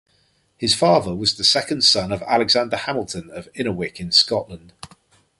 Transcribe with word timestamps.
His 0.57 0.73
father 0.73 1.13
was 1.13 1.35
the 1.37 1.43
second 1.43 1.83
son 1.83 2.11
of 2.11 2.23
Alexander 2.23 2.75
Hamilton 2.75 3.29
of 3.29 3.47
Innerwick 3.53 3.99
in 3.99 4.11
Scotland. 4.11 4.73